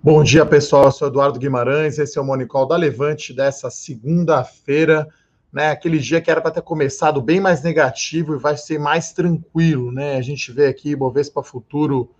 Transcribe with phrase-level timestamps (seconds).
[0.00, 0.84] Bom dia, pessoal.
[0.84, 5.08] Eu sou Eduardo Guimarães, esse é o Monicol da Levante dessa segunda-feira,
[5.52, 5.70] né?
[5.72, 9.90] Aquele dia que era para ter começado bem mais negativo e vai ser mais tranquilo,
[9.90, 10.16] né?
[10.16, 12.14] A gente vê aqui Bovespa Futuro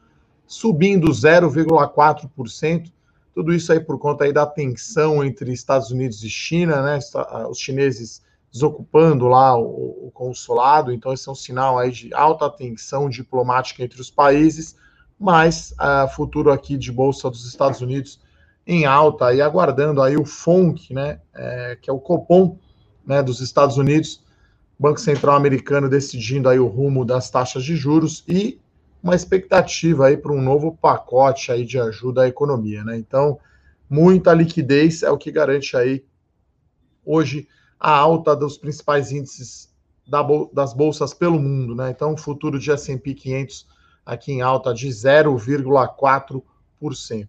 [0.44, 2.90] subindo 0,4%.
[3.32, 6.98] Tudo isso aí por conta aí da tensão entre Estados Unidos e China, né?
[7.48, 12.50] Os chineses desocupando lá o, o consulado, então esse é um sinal aí de alta
[12.50, 14.74] tensão diplomática entre os países
[15.18, 18.20] mas uh, futuro aqui de bolsa dos Estados Unidos
[18.66, 22.58] em alta e aguardando aí o FONC, né, é, que é o Copom,
[23.04, 24.22] né, dos Estados Unidos,
[24.78, 28.60] Banco Central Americano decidindo aí o rumo das taxas de juros e
[29.02, 32.96] uma expectativa aí para um novo pacote aí de ajuda à economia, né?
[32.96, 33.38] Então,
[33.88, 36.04] muita liquidez é o que garante aí
[37.04, 37.48] hoje
[37.80, 39.72] a alta dos principais índices
[40.06, 41.90] da, das bolsas pelo mundo, né?
[41.90, 43.66] Então, o futuro de S&P 500
[44.08, 47.28] aqui em alta de 0,4%.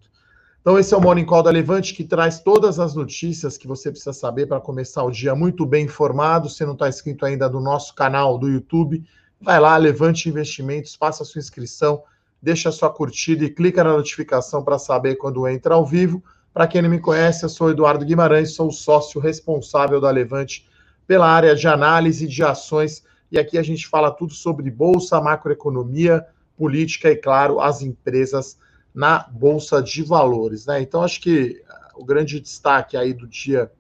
[0.61, 3.91] Então, esse é o Morning Call da Levante, que traz todas as notícias que você
[3.91, 6.49] precisa saber para começar o dia muito bem informado.
[6.49, 9.03] Se não está inscrito ainda no nosso canal do YouTube,
[9.41, 12.01] vai lá, Levante Investimentos, faça sua inscrição,
[12.41, 16.23] deixa a sua curtida e clica na notificação para saber quando entra ao vivo.
[16.53, 20.65] Para quem não me conhece, eu sou Eduardo Guimarães, sou o sócio responsável da Levante
[21.05, 23.03] pela área de análise de ações.
[23.29, 26.25] E aqui a gente fala tudo sobre bolsa, macroeconomia,
[26.59, 28.59] política e, claro, as empresas
[28.93, 30.65] na Bolsa de Valores.
[30.65, 30.81] Né?
[30.81, 31.63] Então, acho que
[31.95, 33.71] o grande destaque aí do dia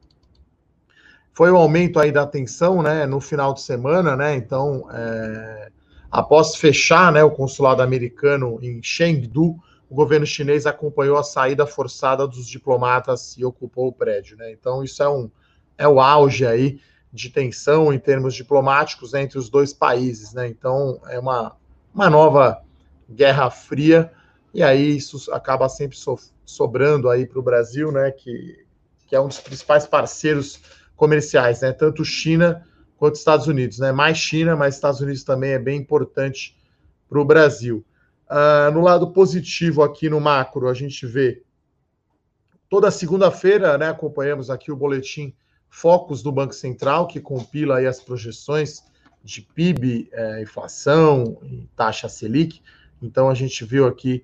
[1.33, 4.35] foi o aumento aí da tensão né, no final de semana, né?
[4.35, 5.71] Então, é,
[6.11, 9.55] após fechar né, o consulado americano em Chengdu,
[9.89, 14.37] o governo chinês acompanhou a saída forçada dos diplomatas e ocupou o prédio.
[14.37, 14.51] Né?
[14.51, 15.29] Então, isso é, um,
[15.77, 16.79] é o auge aí
[17.11, 20.33] de tensão em termos diplomáticos né, entre os dois países.
[20.33, 20.47] Né?
[20.47, 21.55] Então, é uma,
[21.93, 22.61] uma nova
[23.09, 24.11] Guerra Fria,
[24.53, 28.65] e aí isso acaba sempre so, sobrando aí para o Brasil, né, que,
[29.07, 30.59] que é um dos principais parceiros
[30.95, 32.65] comerciais, né, tanto China
[32.97, 36.57] quanto Estados Unidos, né, mais China, mas Estados Unidos também é bem importante
[37.07, 37.85] para o Brasil.
[38.29, 41.41] Uh, no lado positivo aqui no macro, a gente vê
[42.69, 45.33] toda segunda-feira, né, acompanhamos aqui o boletim
[45.69, 48.83] Focus do Banco Central, que compila aí as projeções
[49.23, 52.61] de PIB, é, inflação e taxa Selic.
[53.01, 54.23] Então a gente viu aqui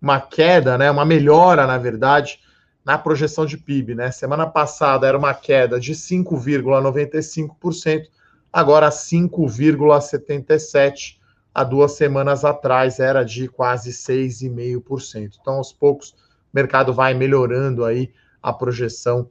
[0.00, 2.40] uma queda, né, uma melhora, na verdade,
[2.84, 4.12] na projeção de PIB, né?
[4.12, 8.02] Semana passada era uma queda de 5,95%,
[8.52, 11.16] agora 5,77%.
[11.52, 15.38] Há duas semanas atrás era de quase 6,5%.
[15.40, 16.14] Então, aos poucos, o
[16.52, 19.30] mercado vai melhorando aí a projeção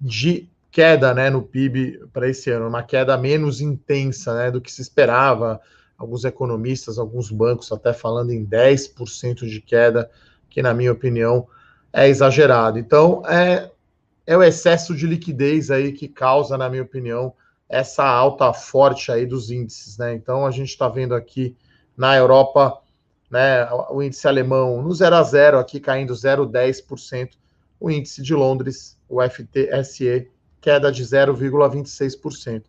[0.00, 4.72] de queda né, no PIB para esse ano, uma queda menos intensa né, do que
[4.72, 5.60] se esperava
[6.00, 10.10] alguns economistas, alguns bancos até falando em 10% de queda,
[10.48, 11.46] que na minha opinião
[11.92, 12.78] é exagerado.
[12.78, 13.70] Então, é,
[14.26, 17.34] é o excesso de liquidez aí que causa, na minha opinião,
[17.68, 20.14] essa alta forte aí dos índices, né?
[20.14, 21.54] Então, a gente está vendo aqui
[21.94, 22.80] na Europa,
[23.30, 27.32] né, o índice alemão no 0 a 0 aqui caindo 0,10%,
[27.78, 30.30] o índice de Londres, o FTSE,
[30.62, 32.64] queda de 0,26%.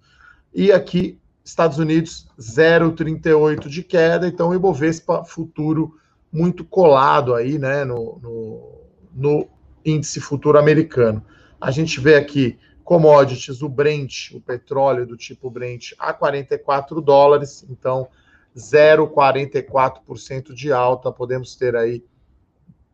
[0.53, 5.97] E aqui Estados Unidos 0,38 de queda, então o Ibovespa futuro
[6.31, 8.79] muito colado aí, né, no, no,
[9.13, 9.50] no,
[9.84, 11.25] índice futuro americano.
[11.59, 17.66] A gente vê aqui commodities, o Brent, o petróleo do tipo Brent, a 44 dólares,
[17.69, 18.07] então
[18.56, 22.03] 0,44% de alta, podemos ter aí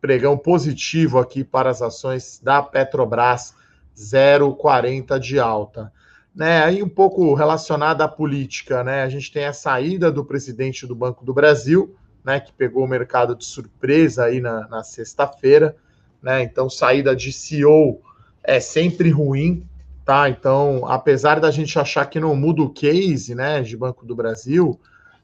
[0.00, 3.54] pregão positivo aqui para as ações da Petrobras,
[3.96, 5.92] 0,40 de alta
[6.34, 9.02] né, aí um pouco relacionada à política, né?
[9.02, 12.88] A gente tem a saída do presidente do Banco do Brasil, né, que pegou o
[12.88, 15.76] mercado de surpresa aí na, na sexta-feira,
[16.22, 16.42] né?
[16.42, 18.00] Então, saída de CEO
[18.42, 19.66] é sempre ruim,
[20.04, 20.28] tá?
[20.28, 24.80] Então, apesar da gente achar que não muda o case, né, de Banco do Brasil,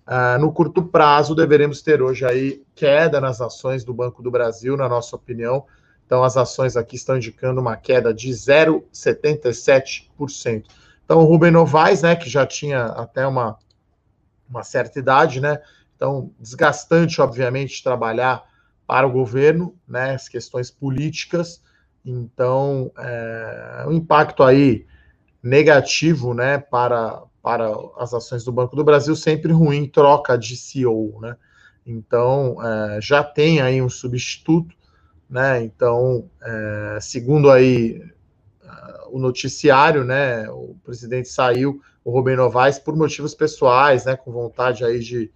[0.07, 4.77] uh, no curto prazo deveremos ter hoje aí queda nas ações do Banco do Brasil,
[4.77, 5.65] na nossa opinião.
[6.07, 10.65] Então, as ações aqui estão indicando uma queda de 0,77%.
[11.05, 13.59] Então, o Rubem Novaes, né, que já tinha até uma,
[14.49, 15.61] uma certa idade, né,
[15.95, 18.43] então desgastante, obviamente, trabalhar
[18.87, 21.63] para o governo, né, as questões políticas,
[22.05, 24.87] então é, impacto aí
[25.43, 31.19] negativo, né, para, para as ações do Banco do Brasil, sempre ruim, troca de CEO,
[31.21, 31.37] né,
[31.87, 34.75] então é, já tem aí um substituto,
[35.29, 38.03] né, então, é, segundo aí
[39.11, 40.49] o noticiário, né?
[40.51, 44.17] O presidente saiu, o Rubem Novaes, por motivos pessoais, né?
[44.17, 45.31] Com vontade aí de,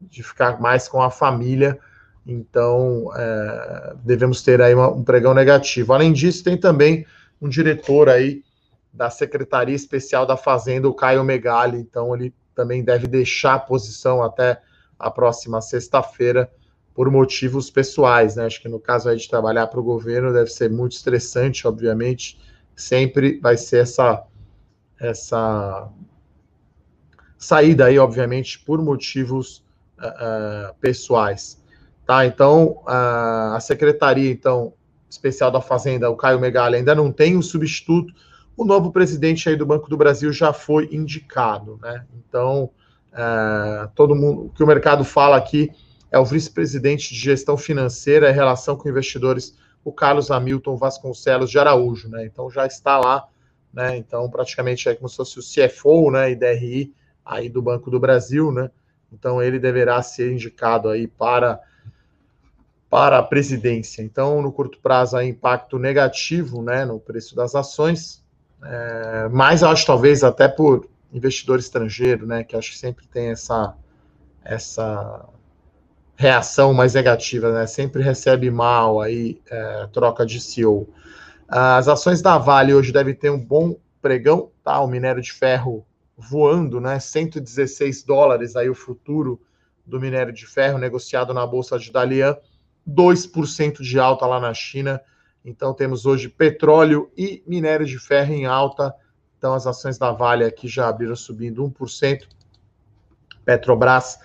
[0.00, 1.78] de ficar mais com a família.
[2.26, 5.92] Então, é, devemos ter aí uma, um pregão negativo.
[5.92, 7.06] Além disso, tem também
[7.40, 8.42] um diretor aí
[8.92, 14.22] da Secretaria Especial da Fazenda, o Caio Megali, então ele também deve deixar a posição
[14.22, 14.60] até
[14.98, 16.50] a próxima sexta-feira
[16.92, 18.44] por motivos pessoais, né?
[18.44, 22.38] Acho que no caso aí de trabalhar para o governo deve ser muito estressante, obviamente,
[22.80, 24.24] sempre vai ser essa
[25.00, 25.88] essa
[27.38, 29.64] saída aí, obviamente, por motivos
[29.98, 31.58] uh, pessoais.
[32.06, 32.26] Tá?
[32.26, 34.74] Então, uh, a Secretaria então,
[35.08, 38.12] Especial da Fazenda, o Caio Megali, ainda não tem um substituto.
[38.56, 41.78] O novo presidente aí do Banco do Brasil já foi indicado.
[41.82, 42.04] Né?
[42.14, 42.70] Então,
[43.12, 45.70] uh, todo mundo, o que o mercado fala aqui
[46.12, 51.58] é o vice-presidente de gestão financeira e relação com investidores, o Carlos Hamilton Vasconcelos de
[51.58, 52.08] Araújo.
[52.08, 52.26] Né?
[52.26, 53.26] Então, já está lá.
[53.72, 53.96] Né?
[53.96, 56.94] Então, praticamente é como se fosse o CFO né, e DRI
[57.24, 58.70] aí do Banco do Brasil, né?
[59.12, 61.60] Então ele deverá ser indicado aí para
[62.88, 64.02] para a presidência.
[64.02, 68.20] Então, no curto prazo, há impacto negativo né, no preço das ações,
[68.64, 73.76] é, mas acho talvez até por investidor estrangeiro, né, que acho que sempre tem essa,
[74.44, 75.24] essa
[76.20, 80.86] reação mais negativa, né, sempre recebe mal aí é, troca de CEO.
[81.48, 84.78] As ações da Vale hoje devem ter um bom pregão, tá?
[84.80, 85.82] O minério de ferro
[86.14, 87.00] voando, né?
[87.00, 89.40] 116 dólares aí o futuro
[89.86, 92.36] do minério de ferro negociado na bolsa de Dalian,
[92.86, 95.00] 2% de alta lá na China.
[95.42, 98.94] Então temos hoje petróleo e minério de ferro em alta.
[99.38, 102.28] Então as ações da Vale aqui já abriram subindo 1%.
[103.42, 104.18] Petrobras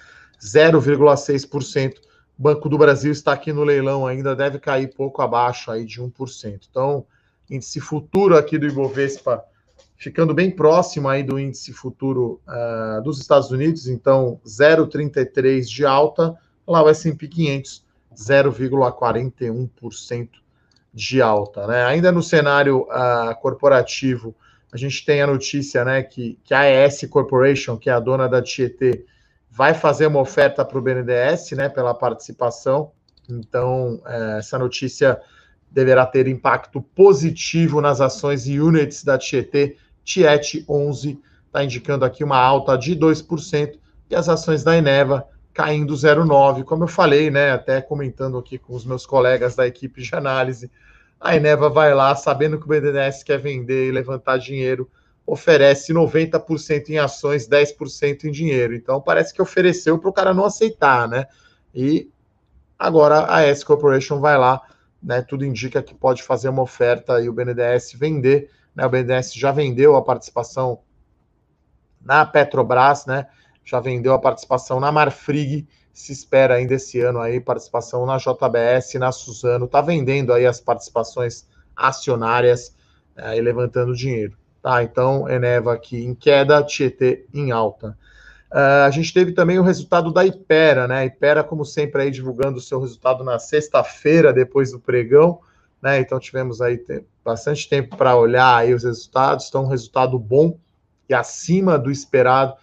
[0.45, 1.95] 0,6%.
[2.37, 6.67] Banco do Brasil está aqui no leilão ainda, deve cair pouco abaixo aí de 1%.
[6.69, 7.05] Então,
[7.49, 9.43] índice futuro aqui do Ibovespa
[9.97, 16.35] ficando bem próximo aí do índice futuro uh, dos Estados Unidos, então 0,33 de alta,
[16.67, 20.29] lá o S&P 500 0,41%
[20.93, 21.83] de alta, né?
[21.83, 24.33] Ainda no cenário uh, corporativo,
[24.71, 28.27] a gente tem a notícia, né, que, que a AES Corporation, que é a dona
[28.27, 29.05] da Tietê,
[29.55, 32.91] vai fazer uma oferta para o BNDES, né, pela participação.
[33.29, 35.17] Então, uh, essa notícia
[35.71, 42.21] deverá ter impacto positivo nas ações e units da Tietê Tiet 11 está indicando aqui
[42.21, 43.79] uma alta de 2%,
[44.09, 46.65] e as ações da Eneva caindo 0,9%.
[46.65, 50.69] Como eu falei, né, até comentando aqui com os meus colegas da equipe de análise,
[51.19, 54.89] a Eneva vai lá, sabendo que o BNDES quer vender e levantar dinheiro,
[55.25, 58.75] oferece 90% em ações, 10% em dinheiro.
[58.75, 61.25] Então parece que ofereceu para o cara não aceitar, né?
[61.73, 62.09] E
[62.77, 64.61] agora a S Corporation vai lá,
[65.01, 65.21] né?
[65.21, 68.85] Tudo indica que pode fazer uma oferta e o BNDES vender né?
[68.85, 70.81] O BNDES já vendeu a participação
[72.01, 73.27] na Petrobras, né?
[73.63, 78.95] Já vendeu a participação na Marfrig, se espera ainda esse ano aí participação na JBS,
[78.95, 82.75] na Suzano, tá vendendo aí as participações acionárias
[83.15, 84.81] é, e levantando dinheiro, tá?
[84.81, 87.95] Então, Eneva aqui em queda, Tietê em alta.
[88.51, 91.01] Uh, a gente teve também o resultado da Ipera, né?
[91.01, 95.39] A Ipera, como sempre, aí divulgando o seu resultado na sexta-feira, depois do pregão,
[95.79, 95.99] né?
[95.99, 96.83] Então tivemos aí
[97.23, 100.57] bastante tempo para olhar aí os resultados, então um resultado bom
[101.07, 102.55] e acima do esperado.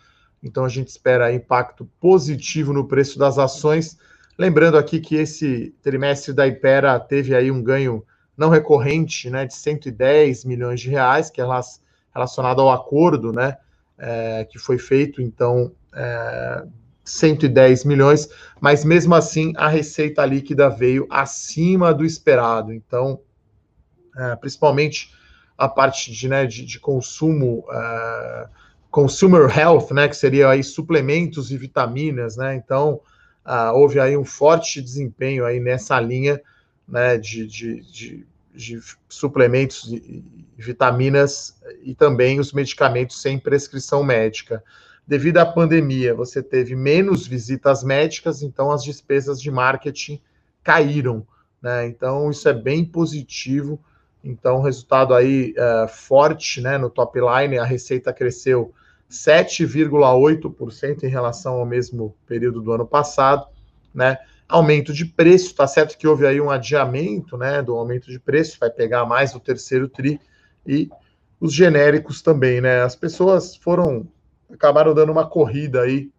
[0.42, 3.96] Então a gente espera impacto positivo no preço das ações.
[4.36, 8.04] Lembrando aqui que esse trimestre da Ipera teve aí um ganho
[8.36, 11.44] não recorrente, né, de 110 milhões de reais, que é
[12.14, 13.56] relacionado ao acordo, né,
[13.98, 15.20] é, que foi feito.
[15.20, 16.64] Então, é,
[17.04, 18.28] 110 milhões,
[18.60, 22.72] mas mesmo assim a receita líquida veio acima do esperado.
[22.72, 23.20] Então,
[24.16, 25.12] é, principalmente
[25.56, 28.48] a parte de, né, de, de consumo, uh,
[28.90, 32.56] consumer health, né, que seria aí suplementos e vitaminas, né?
[32.56, 33.00] Então,
[33.46, 36.40] uh, houve aí um forte desempenho aí nessa linha,
[36.86, 40.24] né, de, de, de, de suplementos e
[40.56, 44.62] vitaminas e também os medicamentos sem prescrição médica
[45.06, 50.20] devido à pandemia, você teve menos visitas médicas, então as despesas de marketing
[50.62, 51.26] caíram,
[51.60, 51.86] né?
[51.86, 53.82] Então isso é bem positivo.
[54.24, 56.78] Então, resultado aí é, forte, né?
[56.78, 58.72] No top line, a receita cresceu
[59.10, 63.46] 7,8% em relação ao mesmo período do ano passado,
[63.92, 64.16] né?
[64.52, 67.62] Aumento de preço, tá certo que houve aí um adiamento, né?
[67.62, 70.20] Do aumento de preço, vai pegar mais o terceiro tri
[70.66, 70.90] e
[71.40, 72.82] os genéricos também, né?
[72.82, 74.06] As pessoas foram
[74.52, 76.10] acabaram dando uma corrida aí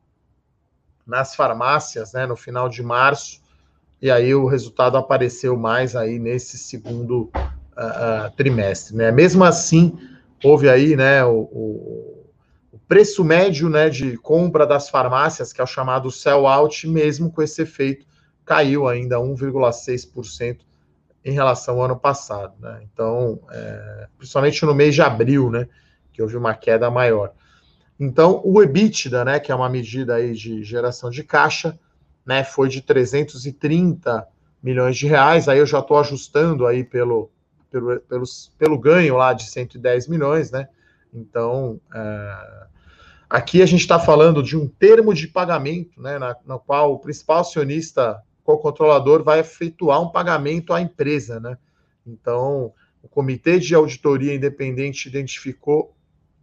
[1.06, 3.42] nas farmácias, né, no final de março,
[4.02, 9.12] e aí o resultado apareceu mais aí nesse segundo uh, trimestre, né?
[9.12, 9.98] Mesmo assim,
[10.44, 15.68] houve aí, né, o, o, preço médio, né, de compra das farmácias, que é o
[15.68, 18.06] chamado sell out, mesmo com esse efeito,
[18.46, 20.60] caiu ainda 1,6%
[21.24, 22.54] em relação ao ano passado.
[22.60, 22.82] Né?
[22.92, 25.68] Então, é, principalmente no mês de abril, né,
[26.12, 27.34] que houve uma queda maior.
[28.00, 31.80] Então, o EBITDA, né, que é uma medida aí de geração de caixa,
[32.26, 34.28] né, foi de 330
[34.62, 35.48] milhões de reais.
[35.48, 37.30] Aí eu já estou ajustando aí pelo,
[37.72, 38.24] pelo, pelo,
[38.58, 40.68] pelo ganho lá de 110 milhões, né?
[41.14, 42.66] Então, é,
[43.30, 46.36] aqui a gente está falando de um termo de pagamento, né, na,
[46.66, 51.58] qual o principal acionista co-controlador vai efetuar um pagamento à empresa, né?
[52.06, 55.96] Então, o comitê de auditoria independente identificou,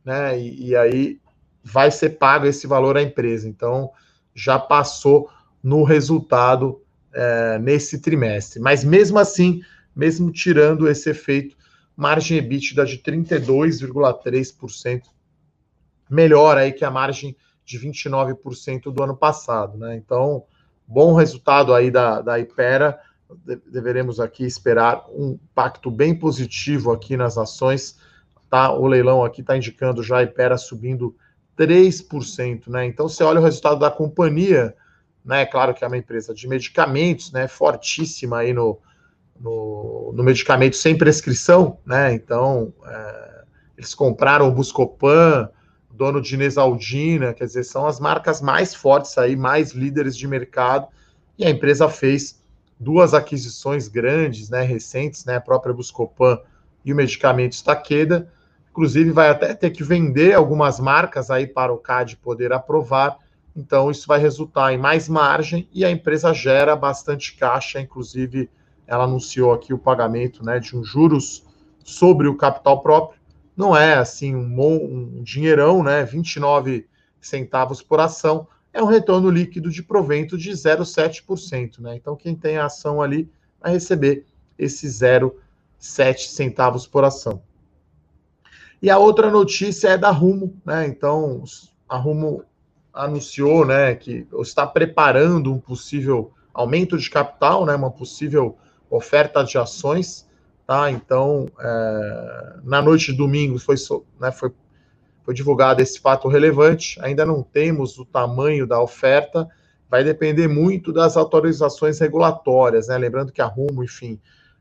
[0.05, 1.21] né, e, e aí
[1.63, 3.49] vai ser pago esse valor à empresa.
[3.49, 3.91] Então,
[4.35, 5.29] já passou
[5.63, 8.59] no resultado é, nesse trimestre.
[8.61, 9.61] Mas mesmo assim,
[9.95, 11.55] mesmo tirando esse efeito,
[11.97, 15.03] margem EBITDA de 32,3%,
[16.09, 19.97] melhor aí que a margem de 29% do ano passado, né?
[19.97, 20.45] Então,
[20.91, 22.99] bom resultado aí da, da Ipera.
[23.47, 27.97] De, deveremos aqui esperar um impacto bem positivo aqui nas ações.
[28.51, 28.73] Tá?
[28.73, 31.15] O leilão aqui está indicando já a Ipera subindo
[31.57, 32.87] 3%, né?
[32.87, 34.75] Então, você olha o resultado da companhia,
[35.25, 35.47] né?
[35.47, 37.47] Claro que é uma empresa de medicamentos, né?
[37.47, 38.79] Fortíssima aí no,
[39.39, 42.13] no, no medicamento sem prescrição, né?
[42.15, 43.43] Então, é,
[43.77, 45.49] eles compraram o Buscopan,
[46.01, 50.89] dono de Nesaldina, quer dizer, são as marcas mais fortes aí, mais líderes de mercado,
[51.39, 52.43] e a empresa fez
[52.79, 56.39] duas aquisições grandes, né, recentes, né, a própria Buscopan
[56.83, 58.33] e o medicamento Takeda,
[58.71, 63.19] inclusive vai até ter que vender algumas marcas aí para o CAD poder aprovar,
[63.55, 67.81] então, isso vai resultar em mais margem e a empresa gera bastante caixa.
[67.81, 68.49] Inclusive,
[68.87, 71.45] ela anunciou aqui o pagamento né, de um juros
[71.85, 73.20] sobre o capital próprio.
[73.61, 76.03] Não é assim um, um dinheirão, né?
[76.03, 76.89] 29
[77.21, 78.49] centavos por ação.
[78.73, 81.79] É um retorno líquido de provento de 0,7%.
[81.81, 81.95] Né?
[81.95, 84.25] Então, quem tem a ação ali vai receber
[84.59, 87.43] esse 0,7 centavos por ação.
[88.81, 90.87] E a outra notícia é da Rumo, né?
[90.87, 91.45] Então,
[91.87, 92.43] a Rumo
[92.95, 98.57] anunciou, né, que está preparando um possível aumento de capital, né, uma possível
[98.89, 100.27] oferta de ações,
[100.71, 100.89] tá?
[100.89, 103.75] Então, é, na noite de domingo foi,
[104.21, 104.53] né, foi,
[105.25, 106.97] foi divulgado esse fato relevante.
[107.03, 109.49] Ainda não temos o tamanho da oferta,
[109.91, 112.97] vai depender muito das autorizações regulatórias, né?
[112.97, 114.21] Lembrando que a Rumo, enfim,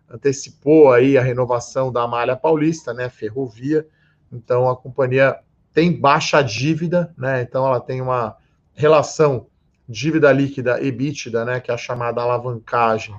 [0.09, 3.85] antecipou aí a renovação da malha paulista, né, ferrovia.
[4.31, 5.37] Então, a companhia
[5.71, 7.43] tem baixa dívida, né?
[7.43, 8.35] Então ela tem uma
[8.73, 9.45] relação
[9.87, 13.13] dívida líquida EBITDA, né, que é a chamada alavancagem,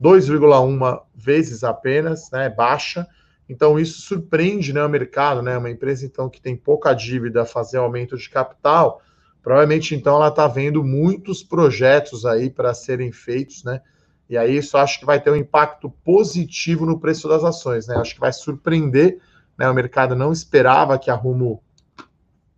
[0.00, 3.06] 2,1 vezes apenas, né, baixa.
[3.48, 5.58] Então isso surpreende, né, o mercado, né?
[5.58, 9.02] Uma empresa então que tem pouca dívida fazer aumento de capital,
[9.42, 13.82] provavelmente então ela está vendo muitos projetos aí para serem feitos, né?
[14.28, 17.96] E aí isso acho que vai ter um impacto positivo no preço das ações, né?
[17.96, 19.18] Acho que vai surpreender,
[19.58, 19.68] né?
[19.68, 21.60] O mercado não esperava que a Rumo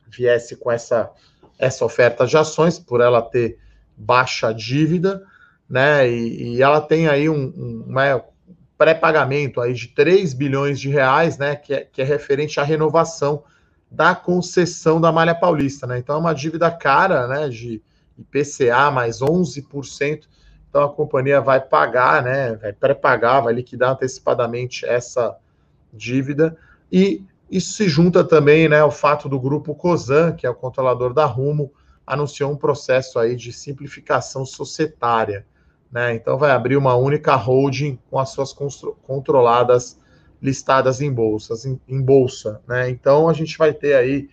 [0.07, 1.11] viesse com essa,
[1.59, 3.59] essa oferta de ações, por ela ter
[3.97, 5.25] baixa dívida,
[5.69, 6.09] né?
[6.09, 8.23] E, e ela tem aí um, um né,
[8.77, 11.57] pré-pagamento aí de 3 bilhões de reais, né?
[11.57, 13.45] Que é, que é referente à renovação
[13.91, 15.99] da concessão da Malha Paulista, né?
[15.99, 17.49] Então é uma dívida cara, né?
[17.49, 17.83] De
[18.19, 20.25] IPCA mais 11%.
[20.69, 22.55] Então a companhia vai pagar, né?
[22.57, 25.37] Vai pré-pagar, vai liquidar antecipadamente essa
[25.93, 26.57] dívida.
[26.91, 31.13] E isso se junta também né, ao fato do grupo COSAN, que é o controlador
[31.13, 31.71] da Rumo,
[32.07, 35.47] anunciou um processo aí de simplificação societária.
[35.93, 36.15] Né?
[36.15, 38.53] Então vai abrir uma única holding com as suas
[39.03, 40.01] controladas
[40.41, 42.61] listadas em bolsas, em, em, bolsa.
[42.67, 42.89] Né?
[42.89, 44.29] Então a gente vai ter aí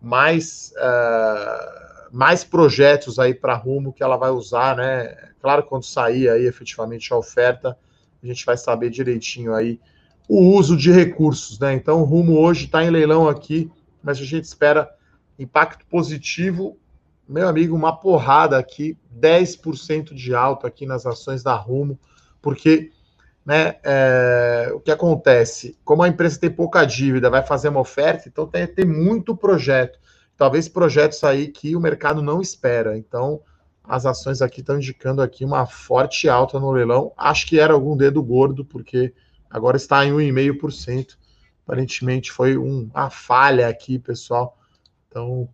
[0.00, 5.16] mais, uh, mais projetos aí para Rumo que ela vai usar, né?
[5.40, 7.78] Claro, quando sair aí efetivamente a oferta,
[8.22, 9.80] a gente vai saber direitinho aí
[10.28, 11.74] o uso de recursos, né?
[11.74, 13.70] Então, o Rumo hoje está em leilão aqui,
[14.02, 14.90] mas a gente espera
[15.38, 16.78] impacto positivo.
[17.26, 21.98] Meu amigo, uma porrada aqui, 10% de alta aqui nas ações da Rumo,
[22.42, 22.90] porque
[23.44, 25.78] né, é, o que acontece?
[25.84, 29.98] Como a empresa tem pouca dívida, vai fazer uma oferta, então tem, tem muito projeto.
[30.36, 32.96] Talvez projetos aí que o mercado não espera.
[32.98, 33.40] Então,
[33.82, 37.12] as ações aqui estão indicando aqui uma forte alta no leilão.
[37.16, 39.14] Acho que era algum dedo gordo, porque
[39.48, 41.16] agora está em 1,5%.
[41.64, 44.58] Aparentemente foi um, uma falha aqui, pessoal.
[45.08, 45.48] Então,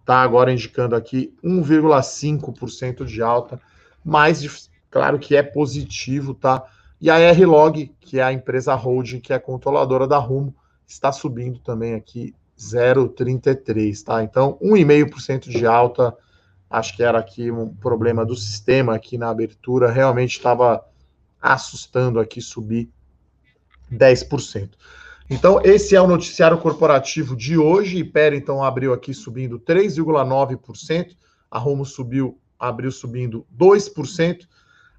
[0.00, 3.60] está agora indicando aqui 1,5% de alta,
[4.04, 6.64] mas claro que é positivo, tá?
[7.00, 10.54] E a R-Log, que é a empresa holding, que é controladora da Rumo,
[10.86, 14.22] está subindo também aqui 0,33, tá?
[14.22, 16.16] Então, 1,5% de alta
[16.70, 20.86] Acho que era aqui um problema do sistema aqui na abertura, realmente estava
[21.42, 22.88] assustando aqui subir
[23.92, 24.70] 10%.
[25.30, 27.98] Então, esse é o noticiário corporativo de hoje.
[27.98, 31.16] Ipera, então, abriu aqui subindo 3,9%.
[31.48, 34.48] A Romo subiu, abriu subindo 2%.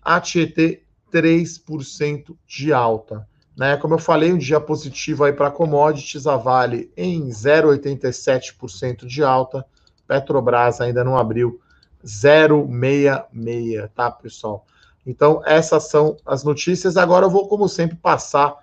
[0.01, 3.27] A Tietê, 3% de alta.
[3.57, 3.75] Né?
[3.75, 9.65] Como eu falei, um dia positivo aí para commodities, a Vale em 0,87% de alta.
[10.07, 11.59] Petrobras ainda não abriu
[12.05, 14.65] 066, tá, pessoal?
[15.05, 16.95] Então, essas são as notícias.
[16.95, 18.61] Agora eu vou, como sempre, passar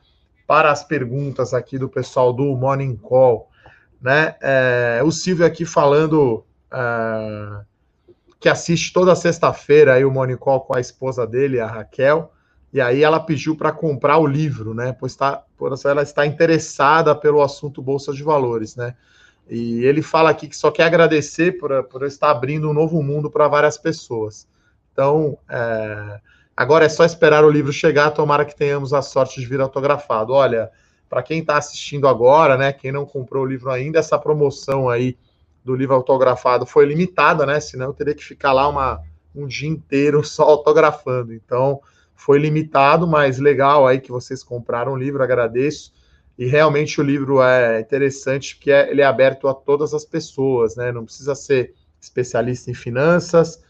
[0.48, 3.50] para as perguntas aqui do pessoal do Morning Call.
[4.00, 4.34] Né?
[4.40, 7.60] É, o Silvio aqui falando é,
[8.40, 12.32] que assiste toda sexta-feira aí o Morning Call com a esposa dele, a Raquel,
[12.72, 14.96] e aí ela pediu para comprar o livro, né?
[14.98, 15.44] Pois tá,
[15.84, 18.94] ela está interessada pelo assunto Bolsa de Valores, né?
[19.50, 23.30] E ele fala aqui que só quer agradecer por, por estar abrindo um novo mundo
[23.30, 24.46] para várias pessoas.
[24.92, 26.20] Então, é,
[26.58, 30.32] agora é só esperar o livro chegar, tomara que tenhamos a sorte de vir autografado.
[30.32, 30.68] Olha,
[31.08, 35.16] para quem está assistindo agora, né, quem não comprou o livro ainda, essa promoção aí
[35.64, 37.60] do livro autografado foi limitada, né?
[37.60, 39.00] Senão eu teria que ficar lá uma,
[39.32, 41.32] um dia inteiro só autografando.
[41.32, 41.80] Então,
[42.12, 45.92] foi limitado, mas legal aí que vocês compraram o livro, agradeço.
[46.36, 50.74] E realmente o livro é interessante porque é, ele é aberto a todas as pessoas,
[50.74, 50.90] né?
[50.90, 53.62] Não precisa ser especialista em finanças,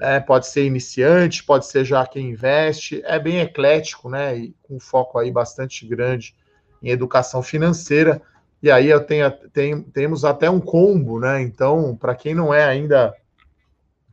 [0.00, 0.18] né?
[0.18, 4.36] pode ser iniciante, pode ser já quem investe, é bem eclético, né?
[4.36, 6.34] E com foco aí bastante grande
[6.82, 8.22] em educação financeira.
[8.62, 11.42] E aí eu tenho, tem, temos até um combo, né?
[11.42, 13.14] Então, para quem não é ainda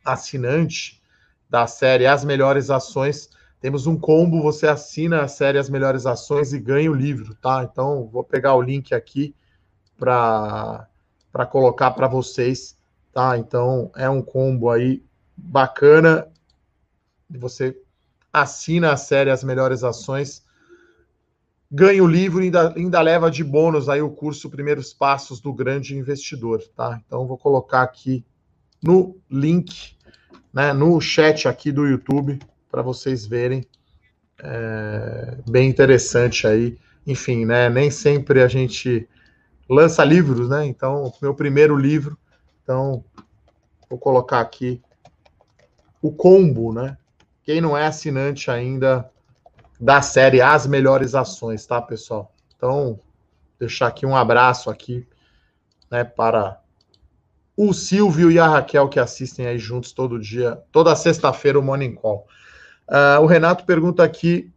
[0.04, 1.02] assinante
[1.50, 3.30] da série As Melhores Ações,
[3.62, 7.64] temos um combo, você assina a série As Melhores Ações e ganha o livro, tá?
[7.64, 9.34] Então, vou pegar o link aqui
[9.98, 10.88] para
[11.50, 12.78] colocar para vocês,
[13.14, 13.38] tá?
[13.38, 15.07] Então, é um combo aí
[15.38, 16.28] bacana.
[17.30, 17.80] Você
[18.34, 20.44] assina a série As Melhores Ações,
[21.72, 25.54] ganha o livro e ainda, ainda leva de bônus aí o curso Primeiros Passos do
[25.54, 27.02] Grande Investidor, tá?
[27.06, 28.26] Então, vou colocar aqui
[28.82, 29.96] no link,
[30.54, 33.66] né, no chat aqui do YouTube, para vocês verem.
[34.40, 36.78] É, bem interessante aí.
[37.06, 37.70] Enfim, né?
[37.70, 39.08] Nem sempre a gente
[39.70, 40.66] lança livros, né?
[40.66, 42.18] Então, meu primeiro livro.
[42.62, 43.04] Então,
[43.90, 44.82] vou colocar aqui
[46.02, 46.98] o combo, né?
[47.44, 49.10] Quem não é assinante ainda
[49.80, 52.34] da série As Melhores Ações, tá, pessoal?
[52.56, 53.00] Então,
[53.60, 55.08] deixar aqui um abraço aqui,
[55.90, 56.60] né, para
[57.56, 61.96] o Silvio e a Raquel que assistem aí juntos todo dia, toda sexta-feira o Morning
[61.96, 62.28] Call.
[62.88, 64.52] Uh, o Renato pergunta aqui: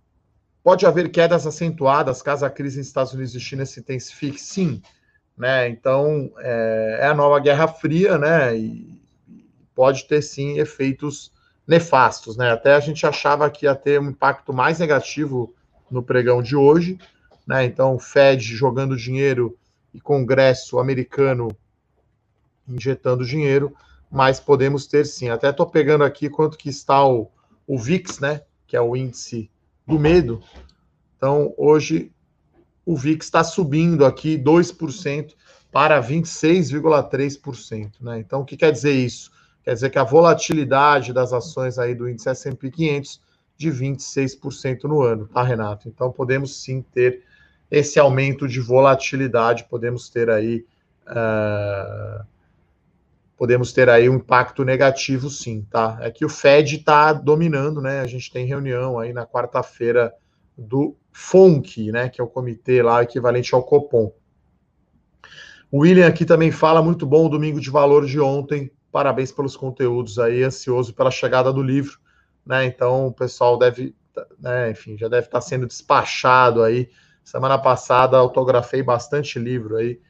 [0.63, 4.41] pode haver quedas acentuadas caso a crise nos Estados Unidos e China se intensifique?
[4.41, 4.83] Sim.
[5.37, 5.69] Né?
[5.71, 8.55] Então, é, é a nova Guerra Fria, né?
[8.57, 9.00] E
[9.81, 11.33] pode ter sim efeitos
[11.67, 12.51] nefastos, né?
[12.51, 15.55] Até a gente achava que ia ter um impacto mais negativo
[15.91, 16.99] no pregão de hoje,
[17.47, 17.65] né?
[17.65, 19.57] Então, Fed jogando dinheiro
[19.95, 21.49] e Congresso americano
[22.69, 23.75] injetando dinheiro,
[24.11, 25.31] mas podemos ter sim.
[25.31, 27.31] Até estou pegando aqui quanto que está o,
[27.67, 29.51] o VIX, né, que é o índice
[29.87, 30.43] do medo.
[31.17, 32.13] Então, hoje
[32.85, 35.35] o VIX está subindo aqui 2%
[35.73, 38.19] para 26,3%, né?
[38.19, 39.40] Então, o que quer dizer isso?
[39.71, 43.23] Quer dizer que a volatilidade das ações aí do índice S&P 500
[43.57, 45.89] de 26% no ano, tá, Renato?
[45.89, 47.23] Então, podemos sim ter
[47.71, 50.67] esse aumento de volatilidade, podemos ter aí
[51.07, 52.27] uh,
[53.37, 55.99] podemos ter aí um impacto negativo, sim, tá?
[56.01, 58.01] É que o Fed está dominando, né?
[58.01, 60.13] A gente tem reunião aí na quarta-feira
[60.59, 62.09] do FONC, né?
[62.09, 64.13] Que é o comitê lá equivalente ao Copom.
[65.71, 68.69] O William aqui também fala muito bom o domingo de valor de ontem.
[68.93, 71.99] Parabéns pelos conteúdos aí, ansioso pela chegada do livro,
[72.45, 72.65] né?
[72.65, 73.95] Então o pessoal deve,
[74.39, 76.91] né, enfim, já deve estar sendo despachado aí.
[77.25, 80.01] Semana passada autografei bastante livro aí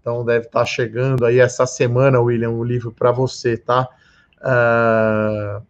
[0.00, 3.86] então deve estar chegando aí essa semana, William, o livro para você, tá?
[4.40, 5.62] Uh,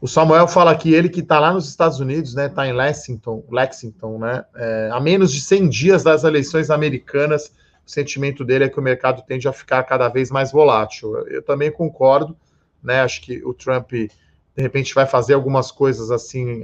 [0.00, 2.46] o Samuel fala que ele que está lá nos Estados Unidos, né?
[2.46, 4.44] Está em Lexington, Lexington, né?
[4.54, 7.50] É, a menos de 100 dias das eleições americanas,
[7.86, 11.16] o sentimento dele é que o mercado tende a ficar cada vez mais volátil.
[11.28, 12.36] Eu, também concordo,
[12.82, 13.00] né?
[13.00, 14.10] Acho que o Trump de
[14.56, 16.62] repente vai fazer algumas coisas assim.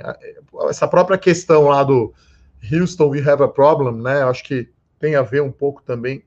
[0.68, 2.12] Essa própria questão lá do
[2.72, 4.24] Houston, we have a problem, né?
[4.24, 6.24] Acho que tem a ver um pouco também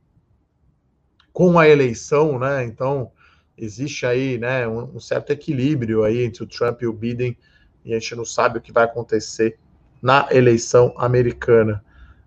[1.34, 2.64] com a eleição, né?
[2.64, 3.12] Então
[3.58, 7.38] existe aí, né, um, um, certo equilíbrio aí entre o Trump e o Biden
[7.86, 9.58] e a gente não sabe o que vai acontecer
[10.02, 11.84] na eleição americana.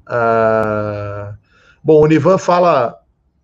[0.06, 1.36] Uh,
[1.82, 3.00] bom, o Nivan fala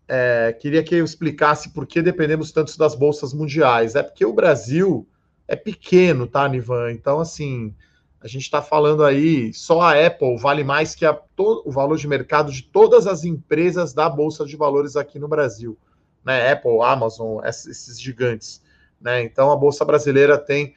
[0.09, 3.94] é, queria que eu explicasse por que dependemos tanto das bolsas mundiais.
[3.94, 5.07] É porque o Brasil
[5.49, 6.92] é pequeno, tá, Nivan?
[6.92, 7.75] Então, assim,
[8.20, 11.99] a gente está falando aí, só a Apple vale mais que a, to, o valor
[11.99, 15.77] de mercado de todas as empresas da Bolsa de Valores aqui no Brasil.
[16.25, 16.51] Né?
[16.53, 18.62] Apple, Amazon, esses gigantes.
[19.01, 19.23] Né?
[19.23, 20.75] Então, a Bolsa Brasileira tem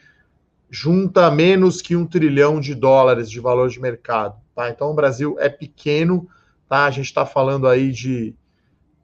[0.69, 4.35] junta menos que um trilhão de dólares de valor de mercado.
[4.53, 4.69] Tá?
[4.69, 6.27] Então, o Brasil é pequeno,
[6.67, 6.85] tá?
[6.85, 8.35] A gente está falando aí de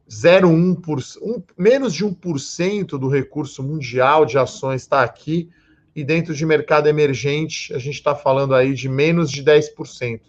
[0.09, 5.49] 0,1%, um, menos de 1% do recurso mundial de ações está aqui,
[5.95, 10.21] e dentro de mercado emergente, a gente está falando aí de menos de 10%.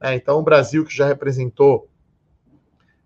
[0.00, 0.16] Né?
[0.16, 1.88] Então, o Brasil, que já representou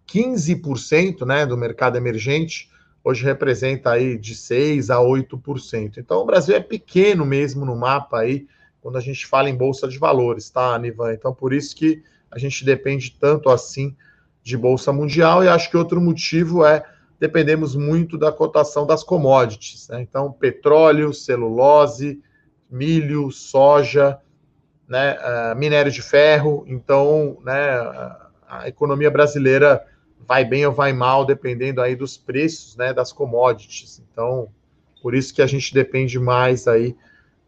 [0.06, 2.70] 15% né, do mercado emergente,
[3.04, 5.98] hoje representa aí de 6% a 8%.
[5.98, 8.46] Então, o Brasil é pequeno mesmo no mapa aí,
[8.80, 11.12] quando a gente fala em bolsa de valores, tá, Nivan?
[11.12, 13.96] Então, por isso que a gente depende tanto assim
[14.42, 16.82] de bolsa mundial, e acho que outro motivo é
[17.20, 20.00] dependemos muito da cotação das commodities, né?
[20.00, 22.22] Então, petróleo, celulose,
[22.70, 24.18] milho, soja,
[24.86, 26.64] né, uh, minério de ferro.
[26.66, 27.58] Então, né,
[28.48, 29.84] a economia brasileira
[30.26, 34.02] vai bem ou vai mal, dependendo aí dos preços, né, das commodities.
[34.10, 34.48] Então,
[35.02, 36.96] por isso que a gente depende mais aí.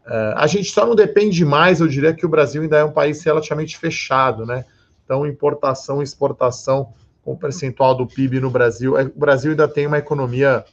[0.05, 2.91] Uh, a gente só não depende mais, eu diria que o Brasil ainda é um
[2.91, 4.65] país relativamente fechado, né?
[5.03, 8.97] Então, importação e exportação com percentual do PIB no Brasil.
[8.97, 10.65] É, o Brasil ainda tem uma economia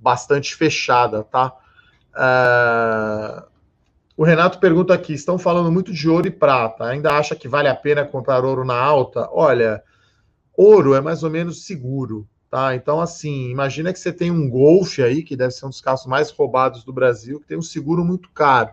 [0.00, 1.52] bastante fechada, tá?
[2.14, 3.46] Uh,
[4.16, 6.84] o Renato pergunta aqui: estão falando muito de ouro e prata.
[6.84, 9.28] Ainda acha que vale a pena comprar ouro na alta?
[9.32, 9.82] Olha,
[10.56, 12.72] ouro é mais ou menos seguro, tá?
[12.76, 16.06] Então, assim, imagina que você tem um Golf aí, que deve ser um dos carros
[16.06, 18.70] mais roubados do Brasil, que tem um seguro muito caro.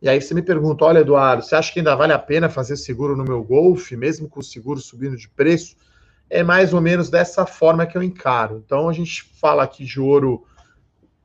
[0.00, 2.76] E aí você me pergunta, olha, Eduardo, você acha que ainda vale a pena fazer
[2.76, 5.74] seguro no meu Golf, mesmo com o seguro subindo de preço?
[6.30, 8.62] É mais ou menos dessa forma que eu encaro.
[8.64, 10.44] Então a gente fala aqui de ouro,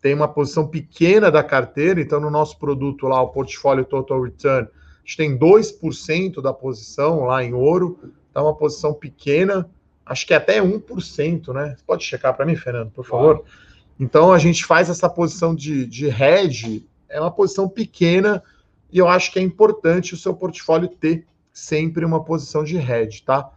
[0.01, 4.67] tem uma posição pequena da carteira, então no nosso produto lá, o portfólio Total Return,
[4.67, 7.99] a gente tem 2% da posição lá em ouro,
[8.31, 9.69] então uma posição pequena,
[10.05, 11.75] acho que até 1%, né?
[11.77, 13.39] Você pode checar para mim, Fernando, por favor?
[13.39, 13.63] Claro.
[13.99, 18.43] Então a gente faz essa posição de, de hedge, é uma posição pequena,
[18.91, 23.23] e eu acho que é importante o seu portfólio ter sempre uma posição de hedge,
[23.23, 23.49] tá?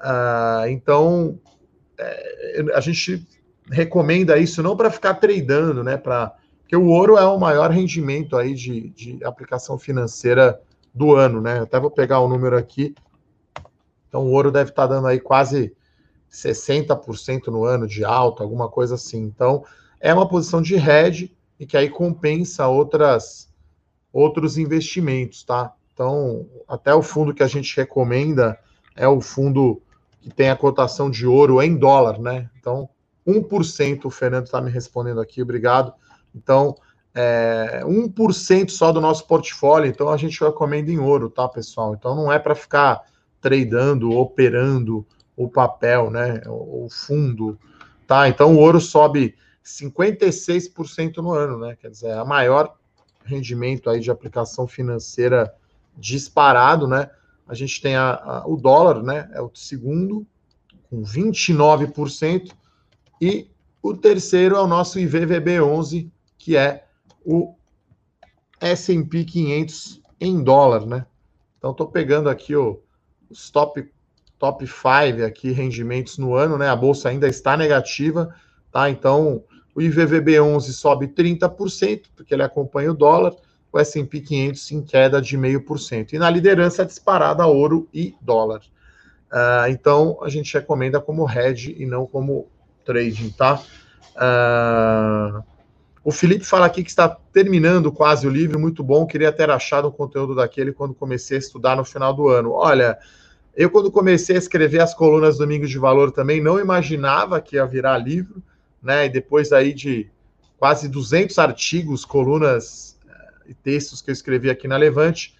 [0.00, 1.38] Uh, então,
[1.98, 3.26] é, a gente
[3.70, 5.96] recomenda isso não para ficar tradando, né?
[5.96, 10.60] Pra, porque o ouro é o maior rendimento aí de, de aplicação financeira
[10.94, 11.58] do ano, né?
[11.58, 12.94] Eu até vou pegar o um número aqui.
[14.08, 15.72] Então, o ouro deve estar tá dando aí quase
[16.30, 19.22] 60% no ano de alta, alguma coisa assim.
[19.22, 19.64] Então,
[20.00, 23.48] é uma posição de hedge e que aí compensa outras
[24.12, 25.72] outros investimentos, tá?
[25.92, 28.58] Então, até o fundo que a gente recomenda
[28.96, 29.80] é o fundo
[30.20, 32.50] que tem a cotação de ouro em dólar, né?
[32.58, 32.88] Então,
[33.26, 35.92] 1%, o Fernando está me respondendo aqui, obrigado.
[36.34, 36.74] Então,
[37.14, 41.94] é, 1% só do nosso portfólio, então a gente recomenda em ouro, tá, pessoal?
[41.94, 43.02] Então não é para ficar
[43.40, 46.42] tradando, operando o papel, né?
[46.46, 47.58] O, o fundo,
[48.06, 48.28] tá?
[48.28, 51.76] Então o ouro sobe 56% no ano, né?
[51.80, 52.76] Quer dizer, é a maior
[53.24, 55.54] rendimento aí de aplicação financeira
[55.96, 57.10] disparado, né?
[57.46, 59.30] A gente tem a, a, o dólar, né?
[59.32, 60.26] É o segundo,
[60.88, 62.52] com 29%,
[63.20, 63.50] e
[63.82, 66.84] o terceiro é o nosso IVVB11, que é
[67.24, 67.54] o
[68.60, 71.06] S&P 500 em dólar, né?
[71.58, 72.76] Então, estou pegando aqui ó,
[73.28, 73.90] os top
[74.40, 76.68] top 5 aqui rendimentos no ano, né?
[76.68, 78.34] A bolsa ainda está negativa,
[78.72, 78.88] tá?
[78.88, 83.34] Então, o IVVB11 sobe 30%, porque ele acompanha o dólar,
[83.70, 86.14] o S&P 500 em queda de 0,5%.
[86.14, 88.62] E na liderança disparada ouro e dólar.
[89.30, 92.48] Uh, então, a gente recomenda como hedge e não como
[92.84, 93.62] trading, tá?
[94.16, 95.44] Uh,
[96.02, 99.88] o Felipe fala aqui que está terminando quase o livro, muito bom, queria ter achado
[99.88, 102.52] um conteúdo daquele quando comecei a estudar no final do ano.
[102.52, 102.98] Olha,
[103.60, 107.66] eu quando comecei a escrever as colunas Domingos de Valor também, não imaginava que ia
[107.66, 108.42] virar livro,
[108.82, 109.04] né?
[109.04, 110.08] E depois aí de
[110.56, 115.36] quase 200 artigos, colunas eh, e textos que eu escrevi aqui na Levante,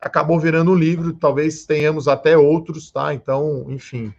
[0.00, 1.12] acabou virando um livro.
[1.12, 3.12] Talvez tenhamos até outros, tá?
[3.12, 4.14] Então, enfim,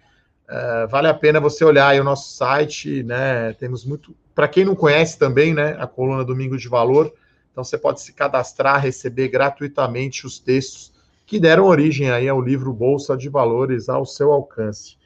[0.49, 3.53] é, vale a pena você olhar aí o nosso site, né?
[3.53, 4.13] Temos muito.
[4.35, 5.77] Para quem não conhece também, né?
[5.79, 7.13] A coluna Domingo de Valor.
[7.49, 10.96] Então, você pode se cadastrar, receber gratuitamente os textos
[11.27, 14.97] que deram origem aí ao livro Bolsa de Valores ao seu alcance.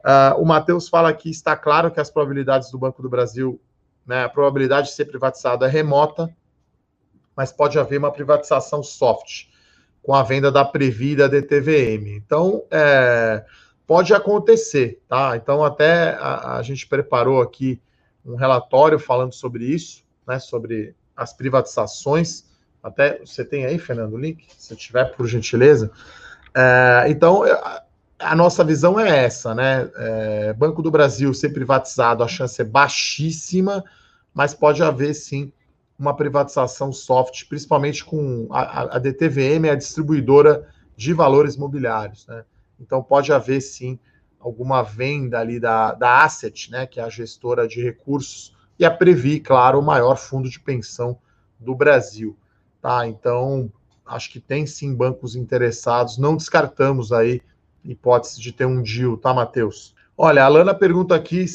[0.00, 3.60] Uh, o Matheus fala que está claro que as probabilidades do Banco do Brasil,
[4.06, 6.32] né, a probabilidade de ser privatizado é remota,
[7.36, 9.46] mas pode haver uma privatização soft,
[10.00, 12.14] com a venda da Previ da DTVM.
[12.14, 13.44] Então, é,
[13.84, 15.36] pode acontecer, tá?
[15.36, 17.80] Então, até a, a, gente preparou aqui
[18.24, 20.38] um relatório falando sobre isso, né?
[20.38, 22.44] Sobre as privatizações.
[22.84, 24.46] Até você tem aí, Fernando, o link?
[24.58, 25.90] Se tiver, por gentileza.
[26.54, 27.42] É, então,
[28.18, 29.90] a nossa visão é essa, né?
[29.96, 33.82] É, Banco do Brasil ser privatizado, a chance é baixíssima,
[34.34, 35.50] mas pode haver sim
[35.98, 42.44] uma privatização soft, principalmente com a, a DTVM, a distribuidora de valores mobiliários, né?
[42.78, 43.98] Então pode haver sim
[44.38, 48.90] alguma venda ali da, da Asset, né, que é a gestora de recursos, e a
[48.90, 51.16] Previ, claro, o maior fundo de pensão
[51.58, 52.36] do Brasil.
[52.84, 53.08] Tá?
[53.08, 53.72] Então,
[54.04, 57.40] acho que tem sim bancos interessados, não descartamos aí
[57.82, 59.94] hipótese de ter um deal, tá, Matheus?
[60.14, 61.46] Olha, a Alana pergunta aqui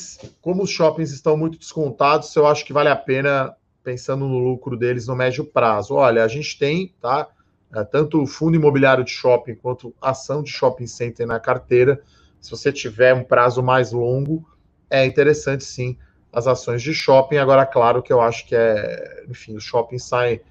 [0.42, 4.40] como os shoppings estão muito descontados, se eu acho que vale a pena pensando no
[4.40, 5.94] lucro deles no médio prazo.
[5.94, 7.28] Olha, a gente tem, tá?
[7.76, 12.02] É, tanto o fundo imobiliário de shopping quanto ação de shopping center na carteira.
[12.42, 14.50] Se você tiver um prazo mais longo,
[14.90, 15.96] é interessante sim
[16.34, 17.38] as ações de shopping.
[17.38, 20.42] Agora, claro que eu acho que é, enfim, os shoppings saem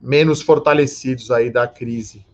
[0.00, 2.24] menos fortalecidos aí da crise,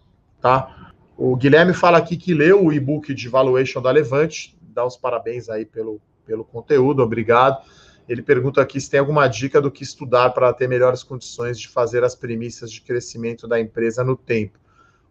[0.41, 0.93] tá?
[1.17, 5.49] O Guilherme fala aqui que leu o e-book de valuation da Levante, dá os parabéns
[5.49, 7.63] aí pelo, pelo conteúdo, obrigado.
[8.09, 11.69] Ele pergunta aqui se tem alguma dica do que estudar para ter melhores condições de
[11.69, 14.59] fazer as premissas de crescimento da empresa no tempo.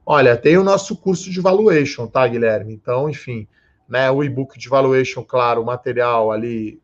[0.05, 2.73] Olha, tem o nosso curso de valuation, tá, Guilherme?
[2.73, 3.47] Então, enfim,
[3.87, 6.81] né, o e-book de valuation, claro, o material ali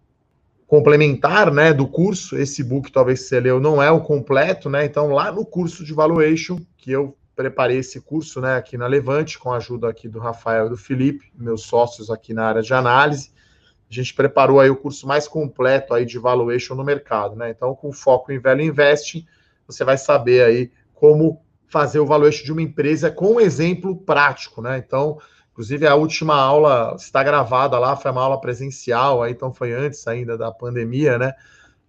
[0.67, 2.38] complementar, né, do curso.
[2.38, 4.86] Esse book talvez você leu não é o completo, né?
[4.86, 9.39] Então, lá no curso de valuation, que eu preparei esse curso, né, aqui na Levante,
[9.39, 12.73] com a ajuda aqui do Rafael e do Felipe, meus sócios aqui na área de
[12.73, 13.32] análise
[13.89, 17.49] a gente preparou aí o curso mais completo aí de valuation no mercado, né?
[17.49, 19.25] Então, com foco em Value Investing,
[19.65, 24.62] você vai saber aí como fazer o valuation de uma empresa com um exemplo prático,
[24.62, 24.77] né?
[24.77, 25.17] Então,
[25.58, 30.08] inclusive a última aula está gravada lá, foi uma aula presencial, aí então foi antes
[30.08, 31.34] ainda da pandemia, né?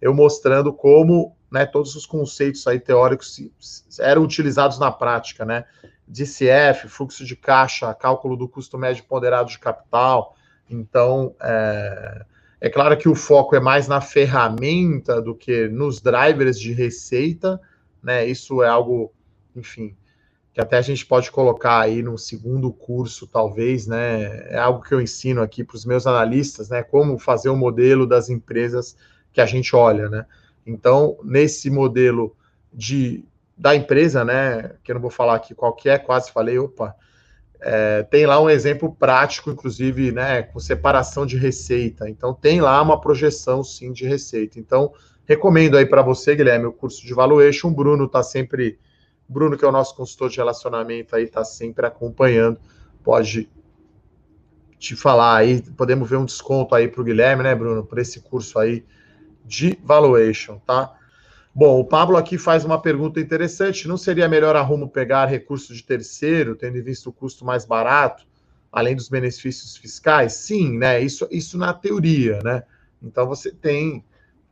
[0.01, 3.39] Eu mostrando como, né, todos os conceitos aí teóricos
[3.99, 5.65] eram utilizados na prática, né?
[6.07, 10.35] DCF, fluxo de caixa, cálculo do custo médio ponderado de capital,
[10.67, 12.25] então, é,
[12.61, 17.59] é claro que o foco é mais na ferramenta do que nos drivers de receita,
[18.01, 18.25] né?
[18.25, 19.11] Isso é algo,
[19.55, 19.95] enfim,
[20.53, 24.51] que até a gente pode colocar aí no segundo curso, talvez, né?
[24.51, 26.83] É algo que eu ensino aqui para os meus analistas, né?
[26.83, 28.95] Como fazer o um modelo das empresas
[29.31, 30.25] que a gente olha, né?
[30.65, 32.35] Então, nesse modelo
[32.73, 33.23] de
[33.57, 34.71] da empresa, né?
[34.83, 36.95] Que eu não vou falar aqui qual que é, quase falei, opa,
[37.61, 42.09] é, tem lá um exemplo prático, inclusive, né, com separação de receita.
[42.09, 44.59] Então, tem lá uma projeção, sim, de receita.
[44.59, 44.93] Então,
[45.25, 47.67] recomendo aí para você, Guilherme, o curso de valuation.
[47.67, 48.79] O Bruno está sempre,
[49.29, 52.59] Bruno, que é o nosso consultor de relacionamento, aí está sempre acompanhando.
[53.03, 53.47] Pode
[54.79, 58.21] te falar aí, podemos ver um desconto aí para o Guilherme, né, Bruno, por esse
[58.21, 58.83] curso aí
[59.45, 60.95] de valuation, tá?
[61.53, 63.87] Bom, o Pablo aqui faz uma pergunta interessante.
[63.87, 67.65] Não seria melhor a Rumo pegar recurso de terceiro, tendo em vista o custo mais
[67.65, 68.25] barato,
[68.71, 70.33] além dos benefícios fiscais?
[70.33, 71.01] Sim, né?
[71.01, 72.63] Isso, isso na teoria, né?
[73.01, 74.05] Então você tem,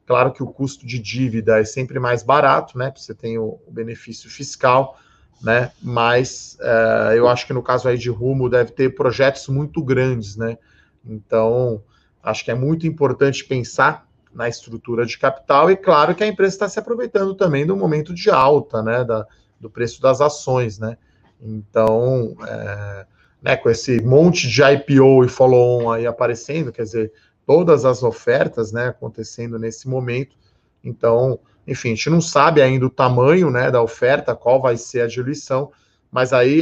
[0.07, 2.91] claro que o custo de dívida é sempre mais barato, né?
[2.95, 4.97] Você tem o, o benefício fiscal,
[5.41, 5.71] né?
[5.83, 10.35] Mas uh, eu acho que no caso aí de Rumo deve ter projetos muito grandes,
[10.35, 10.57] né?
[11.05, 11.83] Então
[12.23, 16.53] acho que é muito importante pensar na estrutura de capital, e claro que a empresa
[16.53, 19.25] está se aproveitando também do momento de alta, né, da,
[19.59, 20.95] do preço das ações, né,
[21.41, 23.05] então, é,
[23.41, 27.11] né, com esse monte de IPO e follow-on aí aparecendo, quer dizer,
[27.47, 30.36] todas as ofertas, né, acontecendo nesse momento,
[30.83, 35.01] então, enfim, a gente não sabe ainda o tamanho, né, da oferta, qual vai ser
[35.01, 35.71] a diluição,
[36.12, 36.62] mas aí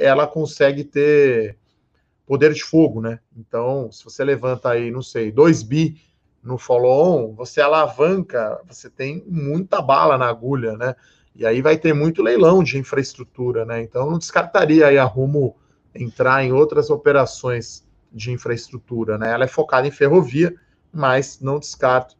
[0.00, 1.56] ela consegue ter
[2.26, 6.00] poder de fogo, né, então, se você levanta aí, não sei, 2 bi
[6.42, 10.96] no follow-on, você alavanca, você tem muita bala na agulha, né?
[11.36, 13.80] E aí vai ter muito leilão de infraestrutura, né?
[13.80, 15.54] Então não descartaria aí a Rumo
[15.94, 19.32] entrar em outras operações de infraestrutura, né?
[19.32, 20.54] Ela é focada em ferrovia,
[20.92, 22.16] mas não descarto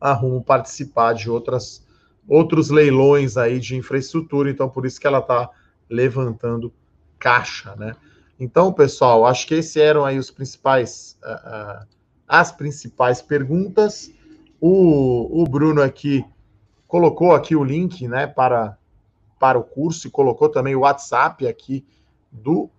[0.00, 1.86] a Rumo participar de outras
[2.28, 5.50] outros leilões aí de infraestrutura, então por isso que ela está
[5.88, 6.72] levantando
[7.18, 7.96] caixa, né?
[8.38, 11.86] Então, pessoal, acho que esses eram aí os principais uh, uh,
[12.30, 14.12] as principais perguntas.
[14.60, 16.24] O, o Bruno aqui
[16.86, 18.78] colocou aqui o link né, para,
[19.38, 21.84] para o curso e colocou também o WhatsApp aqui
[22.30, 22.70] do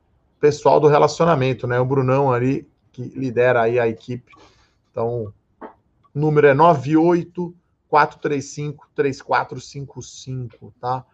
[0.41, 1.80] pessoal do relacionamento, né?
[1.80, 4.34] O Brunão ali que lidera aí a equipe.
[4.91, 5.34] Então,
[6.13, 7.56] o número é 98
[7.88, 11.06] 435 3455, tá?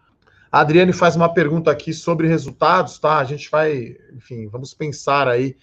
[0.50, 3.18] A Adriane faz uma pergunta aqui sobre resultados, tá?
[3.18, 5.56] A gente vai, enfim, vamos pensar aí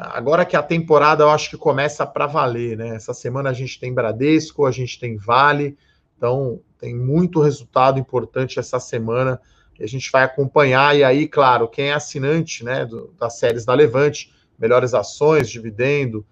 [0.00, 2.96] Agora que a temporada eu acho que começa para valer, né?
[2.96, 5.76] Essa semana a gente tem Bradesco, a gente tem Vale,
[6.16, 9.38] então tem muito resultado importante essa semana
[9.82, 10.96] a gente vai acompanhar.
[10.96, 16.24] E aí, claro, quem é assinante né, do, das séries da Levante, melhores ações, dividendo,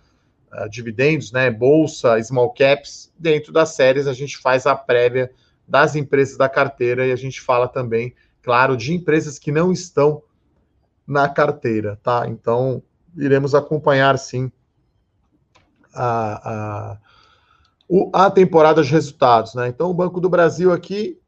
[0.53, 5.31] uh, dividendos, né, bolsa, small caps, dentro das séries a gente faz a prévia
[5.67, 10.23] das empresas da carteira e a gente fala também, claro, de empresas que não estão
[11.07, 12.27] na carteira, tá?
[12.27, 12.83] Então,
[13.17, 14.53] iremos acompanhar sim
[15.95, 16.99] a,
[18.13, 19.69] a, a temporada de resultados, né?
[19.69, 21.19] Então, o Banco do Brasil aqui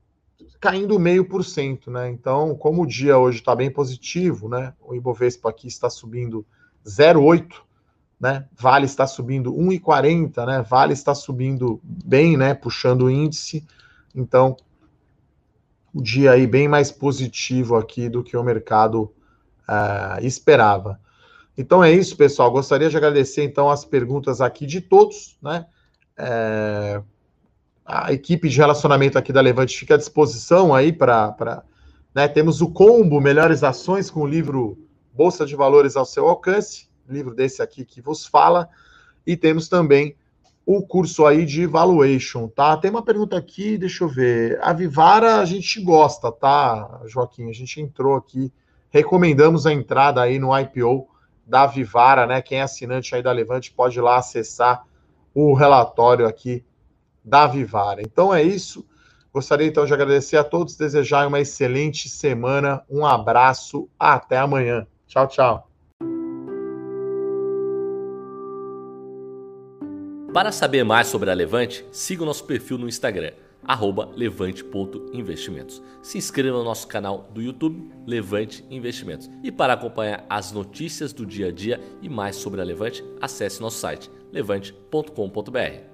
[0.60, 2.10] caindo meio por cento, né?
[2.10, 4.74] Então, como o dia hoje está bem positivo, né?
[4.80, 6.44] O Ibovespa aqui está subindo
[6.84, 7.54] 0,8,
[8.20, 8.46] né?
[8.52, 10.62] Vale está subindo 1,40, né?
[10.68, 12.52] Vale está subindo bem, né?
[12.52, 13.66] Puxando o índice.
[14.14, 14.54] Então,
[15.94, 19.12] o dia aí bem mais positivo aqui do que o mercado
[19.68, 21.00] uh, esperava.
[21.56, 22.50] Então é isso, pessoal.
[22.50, 25.66] Gostaria de agradecer então as perguntas aqui de todos, né?
[26.16, 27.02] É,
[27.90, 31.64] a equipe de relacionamento aqui da Levante fica à disposição aí para.
[32.14, 34.78] Né, temos o combo Melhores Ações com o livro
[35.12, 38.68] Bolsa de Valores ao seu alcance, livro desse aqui que vos fala,
[39.26, 40.16] e temos também
[40.66, 42.76] o curso aí de valuation, tá?
[42.76, 44.58] Tem uma pergunta aqui, deixa eu ver.
[44.62, 47.48] A Vivara a gente gosta, tá, Joaquim?
[47.48, 48.52] A gente entrou aqui,
[48.90, 51.08] recomendamos a entrada aí no IPO
[51.46, 52.42] da Vivara, né?
[52.42, 54.84] Quem é assinante aí da Levante pode ir lá acessar
[55.34, 56.64] o relatório aqui
[57.30, 58.02] da Vivara.
[58.02, 58.84] Então é isso.
[59.32, 62.82] Gostaria então de agradecer a todos, desejar uma excelente semana.
[62.90, 64.86] Um abraço, até amanhã.
[65.06, 65.70] Tchau, tchau.
[70.32, 73.32] Para saber mais sobre a Levante, siga o nosso perfil no Instagram,
[74.16, 75.82] levante.investimentos.
[76.02, 79.28] Se inscreva no nosso canal do YouTube, Levante Investimentos.
[79.42, 83.60] E para acompanhar as notícias do dia a dia e mais sobre a Levante, acesse
[83.60, 85.89] nosso site levante.com.br.